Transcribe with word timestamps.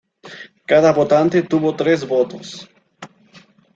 Cada 0.65 0.91
votante 0.93 1.43
tuvo 1.43 1.75
tres 1.75 2.07
votos. 2.07 2.67